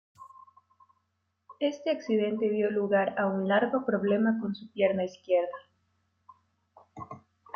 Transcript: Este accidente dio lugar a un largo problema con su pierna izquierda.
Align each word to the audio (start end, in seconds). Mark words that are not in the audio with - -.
Este 1.59 1.91
accidente 1.91 2.49
dio 2.49 2.71
lugar 2.71 3.13
a 3.19 3.27
un 3.27 3.47
largo 3.47 3.85
problema 3.85 4.39
con 4.41 4.55
su 4.55 4.67
pierna 4.71 5.03
izquierda. 5.03 5.53